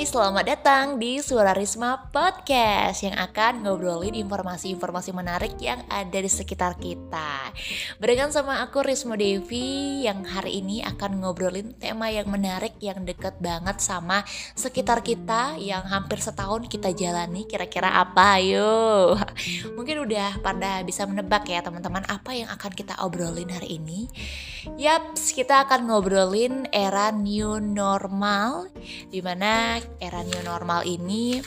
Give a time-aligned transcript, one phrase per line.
[0.00, 6.24] Hai, selamat datang di Suara Risma Podcast yang akan ngobrolin informasi-informasi menarik yang ada di
[6.24, 7.52] sekitar kita.
[8.00, 13.44] Barengan sama aku Risma Devi yang hari ini akan ngobrolin tema yang menarik yang deket
[13.44, 14.24] banget sama
[14.56, 17.44] sekitar kita yang hampir setahun kita jalani.
[17.44, 18.40] Kira-kira apa?
[18.40, 19.20] Ayo.
[19.76, 24.08] Mungkin udah pada bisa menebak ya teman-teman apa yang akan kita obrolin hari ini.
[24.80, 28.72] Yaps, kita akan ngobrolin era new normal
[29.12, 31.44] di mana era new normal ini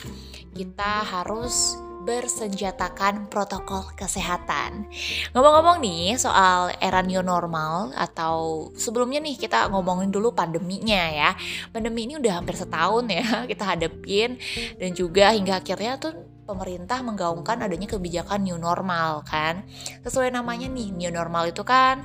[0.54, 4.86] kita harus bersenjatakan protokol kesehatan.
[5.32, 11.30] Ngomong-ngomong nih soal era new normal atau sebelumnya nih kita ngomongin dulu pandeminya ya.
[11.72, 14.36] Pandemi ini udah hampir setahun ya kita hadepin
[14.76, 16.12] dan juga hingga akhirnya tuh
[16.44, 19.64] pemerintah menggaungkan adanya kebijakan new normal kan.
[20.06, 22.04] Sesuai namanya nih, new normal itu kan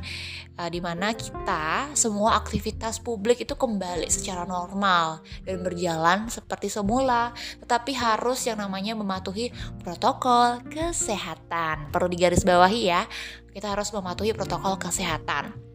[0.59, 7.31] uh, di mana kita semua aktivitas publik itu kembali secara normal dan berjalan seperti semula,
[7.63, 11.93] tetapi harus yang namanya mematuhi protokol kesehatan.
[11.93, 13.07] Perlu digarisbawahi ya,
[13.55, 15.68] kita harus mematuhi protokol kesehatan.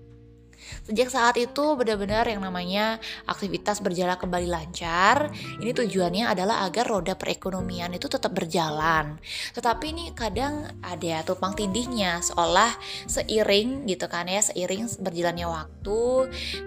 [0.85, 5.33] Sejak saat itu benar-benar yang namanya aktivitas berjalan kembali lancar.
[5.57, 9.17] Ini tujuannya adalah agar roda perekonomian itu tetap berjalan.
[9.57, 12.69] Tetapi ini kadang ada tumpang tindihnya seolah
[13.09, 16.01] seiring gitu kan ya, seiring berjalannya waktu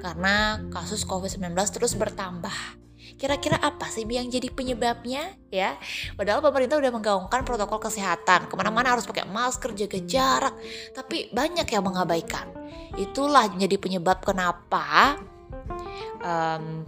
[0.02, 5.80] karena kasus COVID-19 terus bertambah Kira-kira apa sih yang jadi penyebabnya ya?
[6.20, 10.56] Padahal pemerintah udah menggaungkan protokol kesehatan, ke mana-mana harus pakai masker, jaga jarak,
[10.92, 12.52] tapi banyak yang mengabaikan.
[13.00, 15.16] Itulah jadi penyebab kenapa
[16.20, 16.84] um,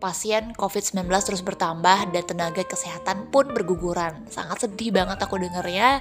[0.00, 4.24] pasien COVID-19 terus bertambah dan tenaga kesehatan pun berguguran.
[4.32, 6.00] Sangat sedih banget aku dengarnya.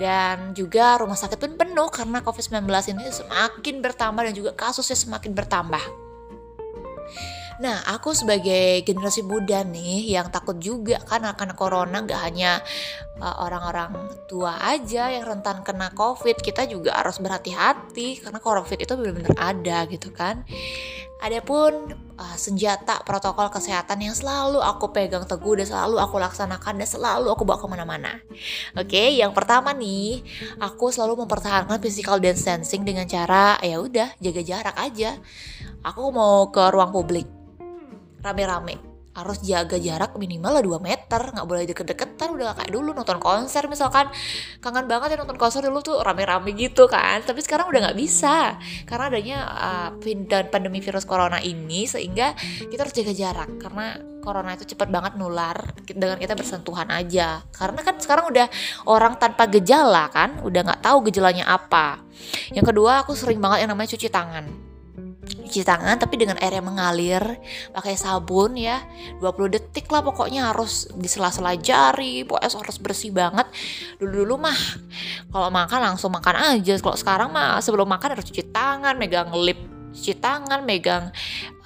[0.00, 2.64] Dan juga rumah sakit pun penuh karena COVID-19
[2.96, 6.05] ini semakin bertambah dan juga kasusnya semakin bertambah.
[7.56, 12.60] Nah, aku sebagai generasi muda nih yang takut juga kan akan corona gak hanya
[13.16, 18.76] uh, orang-orang uh, tua aja yang rentan kena covid, kita juga harus berhati-hati karena covid
[18.76, 20.44] itu benar-benar ada gitu kan.
[21.16, 26.88] Adapun uh, senjata protokol kesehatan yang selalu aku pegang teguh dan selalu aku laksanakan dan
[26.88, 28.12] selalu aku bawa ke mana-mana.
[28.76, 30.20] Oke, okay, yang pertama nih,
[30.60, 35.16] aku selalu mempertahankan physical distancing dengan cara ya udah jaga jarak aja.
[35.80, 37.24] Aku mau ke ruang publik,
[38.26, 38.96] rame-rame.
[39.16, 41.32] Harus jaga jarak minimal lah 2 meter.
[41.32, 44.12] Nggak boleh deket-deketan udah kayak dulu nonton konser misalkan.
[44.60, 47.24] Kangen banget ya nonton konser dulu tuh rame-rame gitu kan.
[47.24, 48.60] Tapi sekarang udah nggak bisa.
[48.84, 52.36] Karena adanya uh, pandemi virus corona ini sehingga
[52.68, 53.50] kita harus jaga jarak.
[53.56, 55.54] Karena corona itu cepat banget nular
[55.88, 57.40] dengan kita bersentuhan aja.
[57.56, 58.52] Karena kan sekarang udah
[58.84, 62.04] orang tanpa gejala kan udah nggak tahu gejalanya apa.
[62.52, 64.65] Yang kedua aku sering banget yang namanya cuci tangan
[65.26, 67.22] cuci tangan tapi dengan air yang mengalir
[67.74, 68.82] pakai sabun ya.
[69.18, 73.46] 20 detik lah pokoknya harus di sela-sela jari pokoknya harus bersih banget.
[73.98, 74.58] Dulu-dulu mah
[75.30, 76.78] kalau makan langsung makan aja.
[76.78, 81.08] Kalau sekarang mah sebelum makan harus cuci tangan megang lip cuci tangan, megang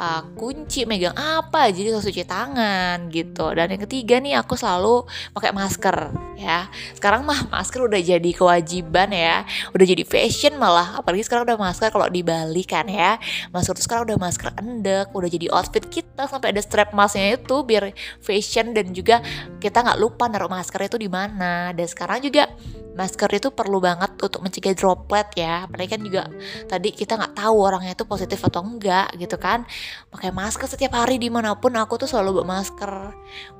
[0.00, 3.52] uh, kunci, megang apa, jadi harus cuci tangan gitu.
[3.52, 5.04] Dan yang ketiga nih aku selalu
[5.36, 5.96] pakai masker
[6.40, 6.72] ya.
[6.96, 9.44] Sekarang mah masker udah jadi kewajiban ya,
[9.76, 10.96] udah jadi fashion malah.
[10.96, 13.20] Apalagi sekarang udah masker kalau di Bali kan ya.
[13.52, 17.56] Masker tuh sekarang udah masker endek, udah jadi outfit kita sampai ada strap masknya itu
[17.62, 17.92] biar
[18.24, 19.20] fashion dan juga
[19.60, 21.76] kita nggak lupa naruh masker itu di mana.
[21.76, 22.48] Dan sekarang juga
[22.94, 26.22] masker itu perlu banget untuk mencegah droplet ya apalagi kan juga
[26.66, 29.64] tadi kita nggak tahu orangnya itu positif atau enggak gitu kan
[30.10, 32.92] pakai masker setiap hari di mana pun aku tuh selalu bawa masker.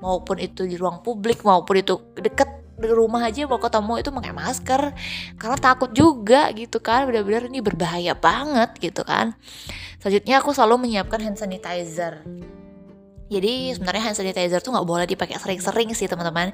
[0.02, 2.48] Maupun itu di ruang publik maupun itu deket
[2.80, 4.80] di rumah aja mau ketemu itu pakai masker.
[5.36, 9.36] Karena takut juga gitu kan benar-benar ini berbahaya banget gitu kan.
[10.00, 12.24] Selanjutnya aku selalu menyiapkan hand sanitizer
[13.30, 16.50] jadi sebenarnya hand sanitizer tuh nggak boleh dipakai sering-sering sih teman-teman.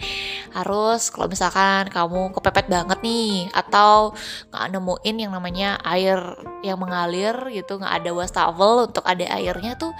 [0.52, 4.12] Harus kalau misalkan kamu kepepet banget nih atau
[4.52, 6.20] nggak nemuin yang namanya air
[6.60, 9.96] yang mengalir gitu, nggak ada wastafel untuk ada airnya tuh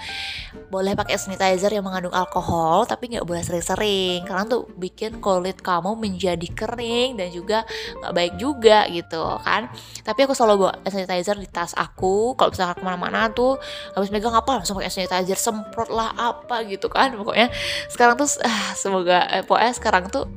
[0.69, 5.95] boleh pakai sanitizer yang mengandung alkohol tapi nggak boleh sering-sering karena tuh bikin kulit kamu
[5.95, 7.65] menjadi kering dan juga
[8.03, 9.65] nggak baik juga gitu kan.
[10.05, 12.37] Tapi aku selalu bawa sanitizer di tas aku.
[12.37, 13.57] Kalau misalkan ke mana-mana tuh
[13.97, 17.15] habis megang apa langsung pakai sanitizer semprot lah apa gitu kan.
[17.15, 17.49] Pokoknya
[17.89, 20.27] sekarang tuh ah, semoga eh, pokoknya sekarang tuh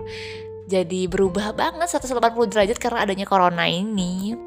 [0.71, 2.15] jadi berubah banget 180
[2.47, 4.39] derajat karena adanya corona ini.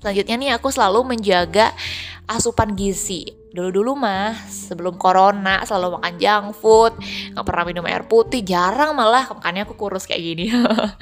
[0.00, 1.72] Selanjutnya nih aku selalu menjaga
[2.28, 3.32] asupan gizi.
[3.52, 6.92] Dulu-dulu mah sebelum corona selalu makan junk food
[7.32, 10.52] nggak pernah minum air putih jarang malah makanya aku kurus kayak gini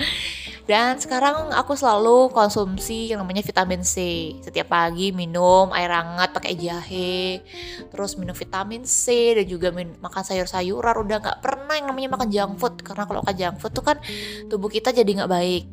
[0.64, 3.96] Dan sekarang aku selalu konsumsi yang namanya vitamin C.
[4.40, 7.44] Setiap pagi minum air hangat pakai jahe,
[7.92, 11.04] terus minum vitamin C dan juga makan sayur-sayuran.
[11.04, 13.96] Udah nggak pernah yang namanya makan junk food karena kalau makan junk food tuh kan
[14.48, 15.64] tubuh kita jadi nggak baik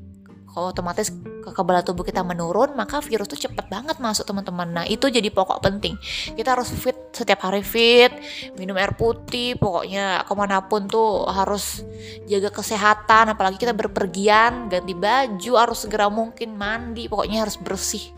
[0.52, 1.08] kalau otomatis
[1.42, 5.64] kekebalan tubuh kita menurun maka virus tuh cepet banget masuk teman-teman nah itu jadi pokok
[5.64, 5.96] penting
[6.36, 8.12] kita harus fit setiap hari fit
[8.56, 11.84] minum air putih pokoknya ke mana pun tuh harus
[12.26, 18.16] jaga kesehatan apalagi kita berpergian ganti baju harus segera mungkin mandi pokoknya harus bersih.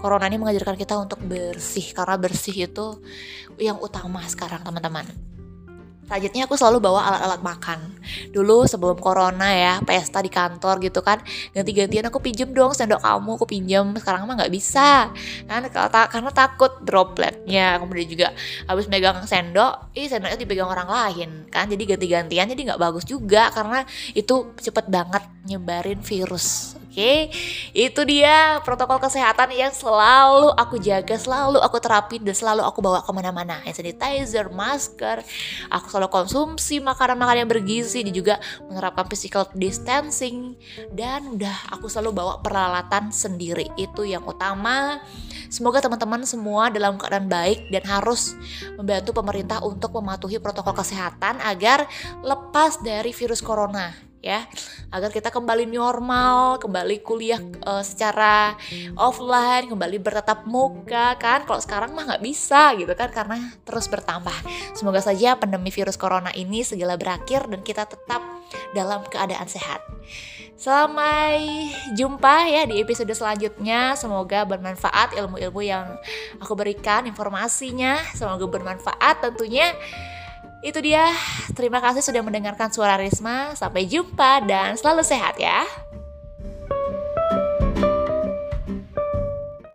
[0.00, 2.98] Corona ini mengajarkan kita untuk bersih karena bersih itu
[3.60, 5.31] yang utama sekarang teman-teman
[6.12, 7.80] Selanjutnya aku selalu bawa alat-alat makan.
[8.36, 11.24] Dulu sebelum corona ya, pesta di kantor gitu kan,
[11.56, 13.96] ganti-gantian aku pinjem dong sendok kamu, aku pinjem.
[13.96, 15.08] Sekarang mah nggak bisa,
[15.48, 15.64] kan
[16.12, 17.80] karena takut dropletnya.
[17.80, 18.28] Kemudian juga
[18.68, 23.48] habis megang sendok, ih sendoknya dipegang orang lain kan, jadi ganti-gantian jadi nggak bagus juga
[23.48, 23.80] karena
[24.12, 26.76] itu cepet banget nyebarin virus.
[27.72, 33.00] Itu dia protokol kesehatan yang selalu aku jaga, selalu aku terapin dan selalu aku bawa
[33.00, 33.64] ke mana-mana.
[33.64, 35.24] Hand sanitizer, masker,
[35.72, 38.34] aku selalu konsumsi makanan-makanan yang bergizi dan juga
[38.68, 40.52] menerapkan physical distancing
[40.92, 43.72] dan udah aku selalu bawa peralatan sendiri.
[43.80, 45.00] Itu yang utama.
[45.48, 48.36] Semoga teman-teman semua dalam keadaan baik dan harus
[48.76, 51.88] membantu pemerintah untuk mematuhi protokol kesehatan agar
[52.24, 54.46] lepas dari virus corona ya
[54.94, 58.54] agar kita kembali normal kembali kuliah uh, secara
[58.94, 64.34] offline kembali bertatap muka kan kalau sekarang mah nggak bisa gitu kan karena terus bertambah
[64.78, 68.22] semoga saja pandemi virus corona ini segala berakhir dan kita tetap
[68.72, 69.82] dalam keadaan sehat
[70.62, 71.42] Sampai
[71.98, 73.98] jumpa ya di episode selanjutnya.
[73.98, 75.98] Semoga bermanfaat ilmu-ilmu yang
[76.38, 77.98] aku berikan, informasinya.
[78.14, 79.74] Semoga bermanfaat tentunya.
[80.62, 81.10] Itu dia.
[81.58, 83.58] Terima kasih sudah mendengarkan suara Risma.
[83.58, 85.66] Sampai jumpa dan selalu sehat ya.